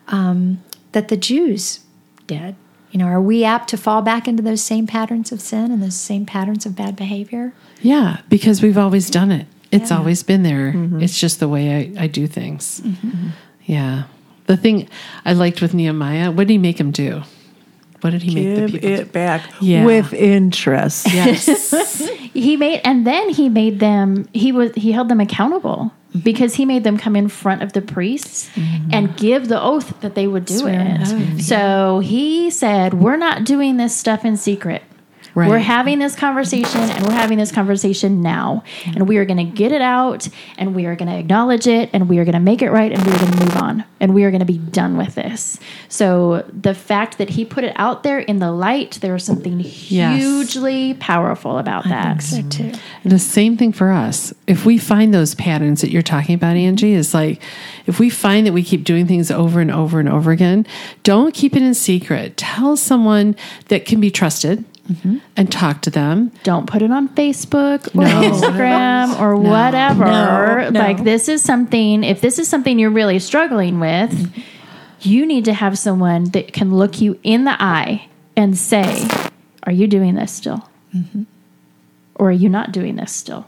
[0.08, 0.60] um,
[0.90, 1.80] that the Jews
[2.26, 2.56] did?
[2.90, 5.80] You know, are we apt to fall back into those same patterns of sin and
[5.80, 7.54] those same patterns of bad behavior?
[7.80, 9.46] Yeah, because we've always done it.
[9.72, 10.72] It's always been there.
[10.72, 11.02] Mm-hmm.
[11.02, 12.80] It's just the way I, I do things.
[12.80, 13.28] Mm-hmm.
[13.64, 14.04] Yeah.
[14.46, 14.88] The thing
[15.24, 17.22] I liked with Nehemiah, what did he make him do?
[18.02, 18.94] What did he make the Give people do?
[19.02, 19.84] it back Yeah.
[19.86, 21.06] with interest.
[21.12, 22.02] Yes.
[22.34, 26.20] He made and then he made them he was he held them accountable mm-hmm.
[26.20, 28.50] because he made them come in front of the priests
[28.90, 31.42] and give the oath that they would do Swear an it.
[31.42, 34.82] So he said, "We're not doing this stuff in secret."
[35.34, 35.48] Right.
[35.48, 38.64] We're having this conversation and we're having this conversation now.
[38.86, 41.90] And we are going to get it out and we are going to acknowledge it
[41.92, 43.84] and we are going to make it right and we are going to move on
[44.00, 45.58] and we are going to be done with this.
[45.88, 49.58] So the fact that he put it out there in the light, there was something
[49.60, 52.22] hugely powerful about that.
[52.22, 52.64] So too.
[52.64, 53.08] Mm-hmm.
[53.08, 54.34] the same thing for us.
[54.46, 57.40] If we find those patterns that you're talking about, Angie, is like
[57.86, 60.66] if we find that we keep doing things over and over and over again,
[61.04, 62.36] don't keep it in secret.
[62.36, 63.34] Tell someone
[63.68, 65.18] that can be trusted Mm-hmm.
[65.36, 66.32] and talk to them.
[66.42, 70.04] Don't put it on Facebook or Instagram or whatever.
[70.04, 70.80] No, no.
[70.80, 74.34] Like this is something if this is something you're really struggling with,
[75.00, 79.06] you need to have someone that can look you in the eye and say,
[79.62, 81.22] "Are you doing this still?" Mm-hmm.
[82.16, 83.46] Or are you not doing this still?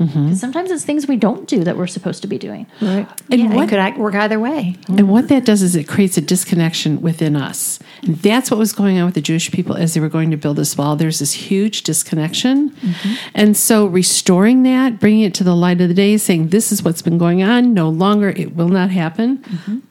[0.00, 0.28] Mm-hmm.
[0.30, 2.66] 'Cause Sometimes it's things we don't do that we're supposed to be doing.
[2.80, 3.06] Right.
[3.30, 4.76] And yeah, what it could work either way.
[4.88, 7.78] And what that does is it creates a disconnection within us.
[8.02, 10.38] And that's what was going on with the Jewish people as they were going to
[10.38, 10.96] build this wall.
[10.96, 12.70] There's this huge disconnection.
[12.70, 13.14] Mm-hmm.
[13.34, 16.82] And so restoring that, bringing it to the light of the day, saying, this is
[16.82, 19.38] what's been going on, no longer, it will not happen.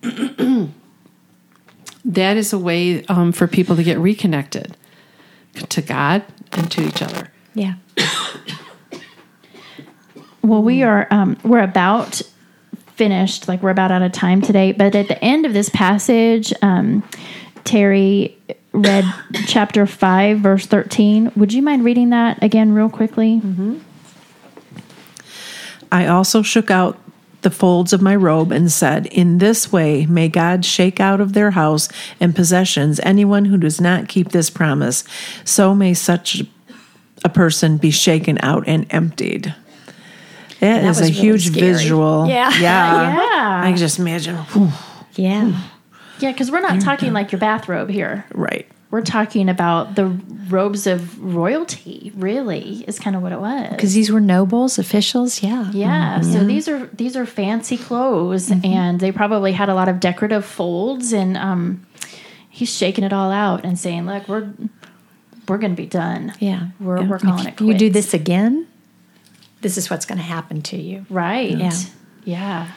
[0.01, 0.65] Mm-hmm.
[2.05, 4.75] that is a way um, for people to get reconnected
[5.69, 7.31] to God and to each other.
[7.53, 7.75] Yeah.
[10.41, 12.21] Well, we are um, we're about
[12.95, 13.47] finished.
[13.47, 14.71] Like we're about out of time today.
[14.71, 17.07] But at the end of this passage, um,
[17.63, 18.37] Terry
[18.73, 19.05] read
[19.47, 21.31] chapter five, verse thirteen.
[21.35, 23.41] Would you mind reading that again, real quickly?
[23.43, 23.79] Mm-hmm.
[25.91, 26.99] I also shook out
[27.41, 31.33] the folds of my robe and said, In this way may God shake out of
[31.33, 35.03] their house and possessions anyone who does not keep this promise.
[35.45, 36.43] So may such
[37.23, 39.55] a person be shaken out and emptied.
[40.59, 41.73] That is a really huge scary.
[41.73, 42.27] visual.
[42.27, 42.49] Yeah.
[42.59, 43.13] Yeah.
[43.13, 44.35] Yeah, I can just imagine.
[44.37, 44.69] whew,
[45.15, 45.61] Yeah.
[46.19, 48.25] yeah, because we're not talking like your bathrobe here.
[48.33, 48.67] right.
[48.91, 50.07] We're talking about the
[50.49, 52.11] robes of royalty.
[52.15, 53.69] Really, is kind of what it was.
[53.69, 55.43] Because these were nobles, officials.
[55.43, 55.69] Yeah.
[55.71, 59.99] Yeah, so these are these are fancy clothes, and they probably had a lot of
[59.99, 61.13] decorative folds.
[61.13, 61.85] And um,
[62.49, 64.51] he's shaking it all out and saying, "Look, we're
[65.47, 66.33] we're going to be done.
[66.39, 66.69] Yeah.
[66.79, 68.67] we're we're calling it If you do this again,
[69.61, 71.05] this is what's going to happen to you.
[71.09, 71.57] right?
[71.57, 71.71] Yeah.
[72.23, 72.71] yeah.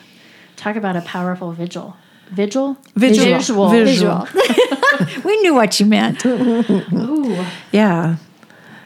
[0.57, 1.97] Talk about a powerful vigil.
[2.31, 2.77] Vigil.
[2.97, 3.39] Visual.
[3.39, 3.69] Visual.
[3.71, 4.29] Visual.
[5.25, 6.25] we knew what you meant.
[6.27, 7.45] Ooh.
[7.73, 8.17] Yeah.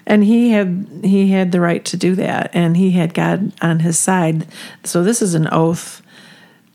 [0.04, 3.80] And he had he had the right to do that and he had God on
[3.80, 4.46] his side.
[4.84, 6.02] So this is an oath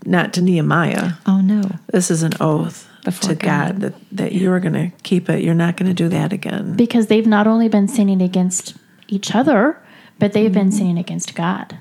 [0.06, 1.14] not to Nehemiah.
[1.26, 1.64] Oh, no.
[1.88, 3.82] This is an oath Before to God, God.
[3.82, 5.44] that, that you're going to keep it.
[5.44, 6.76] You're not going to do that again.
[6.76, 8.76] Because they've not only been sinning against
[9.08, 9.82] each other,
[10.22, 11.80] but they've been sinning against God.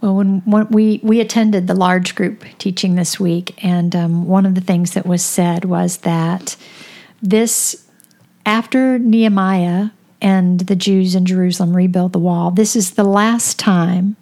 [0.00, 4.44] Well, when, when we we attended the large group teaching this week, and um, one
[4.44, 6.56] of the things that was said was that
[7.22, 7.86] this,
[8.44, 9.90] after Nehemiah
[10.20, 14.16] and the Jews in Jerusalem rebuild the wall, this is the last time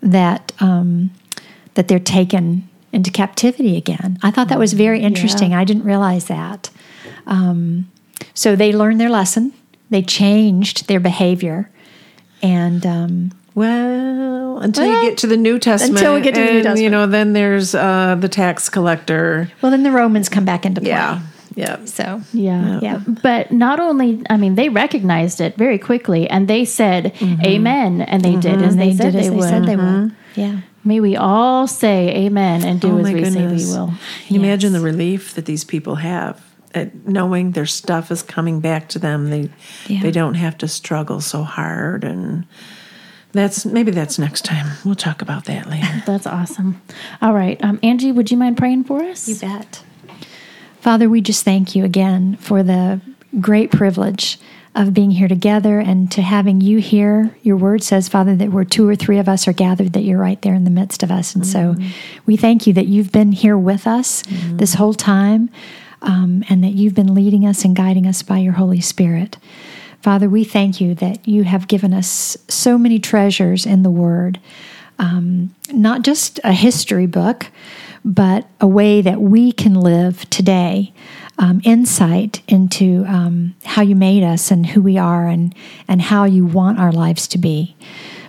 [0.00, 1.10] that um,
[1.74, 4.18] that they're taken into captivity again.
[4.22, 5.52] I thought that was very interesting.
[5.52, 6.70] I didn't realize that.
[7.26, 7.90] Um,
[8.32, 9.52] so they learned their lesson.
[9.90, 11.70] They changed their behavior,
[12.42, 15.98] and um, Well, until Well, you get to the New Testament.
[15.98, 19.50] until we get to the New Testament, You know, then there's uh, the tax collector.
[19.62, 20.90] well, then the Romans come back into play.
[20.90, 21.20] Yeah.
[21.56, 21.84] Yeah.
[21.84, 22.80] So Yeah.
[22.82, 22.98] Yeah.
[23.22, 28.00] But not only, I mean, they recognized it very quickly and they said, Amen.
[28.02, 29.48] And they did as and they, they said did they as they would.
[29.48, 30.12] said they would.
[30.34, 30.60] Yeah.
[30.86, 33.94] May we all say amen and do Oh, as my we say we will.
[34.26, 36.42] Can you imagine the relief that these people have
[36.74, 39.30] at knowing their stuff is coming back to them?
[39.30, 39.50] They
[39.86, 40.02] Yeah.
[40.02, 42.44] they don't have to struggle so hard, and
[43.32, 44.76] that's maybe that's next time.
[44.84, 46.02] We'll talk about that later.
[46.06, 46.80] That's awesome.
[47.20, 47.62] All right.
[47.64, 49.28] Um, Angie, would you mind praying for us?
[49.28, 49.82] You bet.
[50.80, 53.00] Father, we just thank you again for the
[53.40, 54.38] great privilege
[54.74, 57.34] of being here together and to having you here.
[57.42, 60.18] Your word says, Father, that where two or three of us are gathered, that you're
[60.18, 61.34] right there in the midst of us.
[61.34, 61.88] And so mm-hmm.
[62.26, 64.56] we thank you that you've been here with us mm-hmm.
[64.56, 65.48] this whole time
[66.04, 69.38] um, and that you've been leading us and guiding us by your Holy Spirit.
[70.00, 74.38] Father, we thank you that you have given us so many treasures in the Word,
[74.98, 77.46] um, not just a history book,
[78.04, 80.92] but a way that we can live today.
[81.36, 85.52] Um, insight into um, how you made us and who we are and,
[85.88, 87.74] and how you want our lives to be.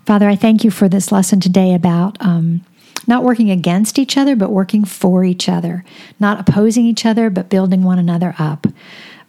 [0.08, 2.62] Father, I thank you for this lesson today about um,
[3.08, 5.84] not working against each other, but working for each other,
[6.20, 8.68] not opposing each other, but building one another up.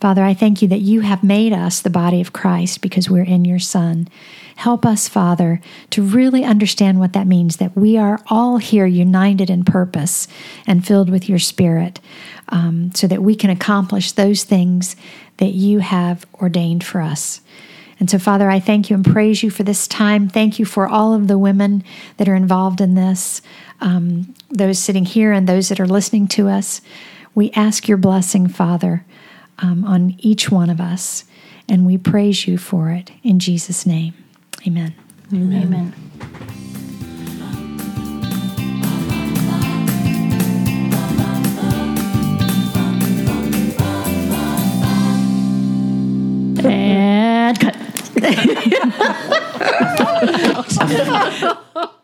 [0.01, 3.25] Father, I thank you that you have made us the body of Christ because we're
[3.25, 4.09] in your Son.
[4.57, 5.61] Help us, Father,
[5.91, 10.29] to really understand what that means that we are all here united in purpose
[10.67, 12.01] and filled with your Spirit
[12.51, 14.97] um, so that we can accomplish those things
[15.39, 17.41] that you have ordained for us.
[17.99, 20.29] And so, Father, I thank you and praise you for this time.
[20.29, 21.83] Thank you for all of the women
[22.19, 23.41] that are involved in this,
[23.81, 26.83] um, those sitting here and those that are listening to us.
[27.35, 29.05] We ask your blessing, Father,
[29.59, 31.25] um, on each one of us,
[31.69, 34.15] and we praise you for it in Jesus' name.
[34.67, 34.95] Amen.
[35.33, 35.95] Amen.
[46.69, 47.77] And cut.
[48.21, 48.35] 네.